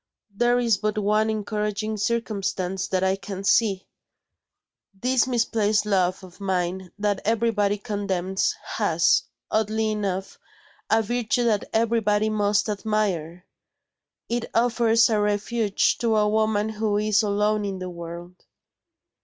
There 0.35 0.57
is 0.57 0.77
but 0.77 0.97
one 0.97 1.29
encouraging 1.29 1.95
circumstance 1.97 2.87
that 2.87 3.03
I 3.03 3.15
can 3.15 3.43
see. 3.43 3.85
This 4.99 5.27
misplaced 5.27 5.85
love 5.85 6.23
of 6.23 6.41
mine 6.41 6.91
that 6.97 7.21
everybody 7.23 7.77
condemns 7.77 8.55
has, 8.63 9.21
oddly 9.51 9.91
enough, 9.91 10.39
a 10.89 11.03
virtue 11.03 11.43
that 11.43 11.65
everybody 11.71 12.31
must 12.31 12.67
admire. 12.67 13.45
It 14.27 14.45
offers 14.55 15.07
a 15.07 15.19
refuge 15.19 15.99
to 15.99 16.15
a 16.15 16.27
woman 16.27 16.69
who 16.69 16.97
is 16.97 17.21
alone 17.21 17.63
in 17.63 17.77
the 17.77 17.91
world." 17.91 18.43